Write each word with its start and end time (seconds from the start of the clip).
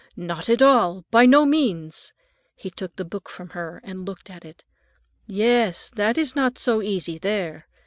"Not 0.17 0.49
at 0.49 0.63
all! 0.63 1.05
By 1.11 1.27
no 1.27 1.45
means." 1.45 2.11
He 2.55 2.71
took 2.71 2.95
the 2.95 3.05
book 3.05 3.29
from 3.29 3.49
her 3.49 3.79
and 3.83 4.03
looked 4.03 4.31
at 4.31 4.43
it. 4.43 4.63
"Yes, 5.27 5.91
that 5.91 6.17
is 6.17 6.35
not 6.35 6.57
so 6.57 6.81
easy, 6.81 7.19
there. 7.19 7.67